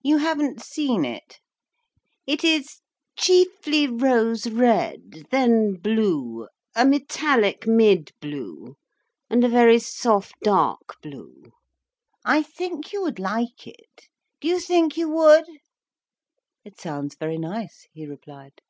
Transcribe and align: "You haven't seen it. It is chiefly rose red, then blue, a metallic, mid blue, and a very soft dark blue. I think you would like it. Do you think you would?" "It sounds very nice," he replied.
"You 0.00 0.16
haven't 0.16 0.62
seen 0.62 1.04
it. 1.04 1.38
It 2.26 2.42
is 2.42 2.80
chiefly 3.18 3.86
rose 3.86 4.48
red, 4.48 5.26
then 5.30 5.74
blue, 5.74 6.48
a 6.74 6.86
metallic, 6.86 7.66
mid 7.66 8.12
blue, 8.18 8.76
and 9.28 9.44
a 9.44 9.50
very 9.50 9.78
soft 9.78 10.36
dark 10.42 10.94
blue. 11.02 11.52
I 12.24 12.42
think 12.42 12.94
you 12.94 13.02
would 13.02 13.18
like 13.18 13.66
it. 13.66 14.08
Do 14.40 14.48
you 14.48 14.58
think 14.58 14.96
you 14.96 15.10
would?" 15.10 15.44
"It 16.64 16.80
sounds 16.80 17.14
very 17.14 17.36
nice," 17.36 17.86
he 17.92 18.06
replied. 18.06 18.62